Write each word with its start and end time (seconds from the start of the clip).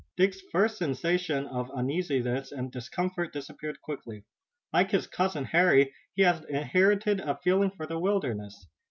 Dick's 0.17 0.41
first 0.51 0.79
sensation 0.79 1.45
of 1.45 1.69
uneasiness 1.69 2.51
and 2.51 2.71
discomfort 2.71 3.31
disappeared 3.31 3.79
quickly. 3.83 4.25
Like 4.73 4.89
his 4.89 5.05
cousin, 5.05 5.43
Harry, 5.45 5.93
he 6.15 6.23
had 6.23 6.43
inherited 6.45 7.19
a 7.19 7.37
feeling 7.43 7.69
for 7.69 7.85
the 7.85 7.99
wilderness. 7.99 8.65